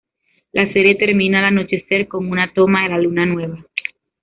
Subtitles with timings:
[0.51, 3.63] La serie termina al anochecer con una toma de la luna nueva.